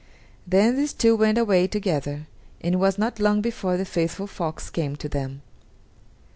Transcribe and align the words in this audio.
Then 0.47 0.77
these 0.77 0.93
two 0.93 1.15
went 1.15 1.37
away 1.37 1.67
together, 1.67 2.25
and 2.61 2.73
it 2.73 2.77
was 2.79 2.97
not 2.97 3.19
long 3.19 3.39
before 3.39 3.77
the 3.77 3.85
faithful 3.85 4.25
fox 4.25 4.71
came 4.71 4.95
to 4.95 5.07
them. 5.07 5.43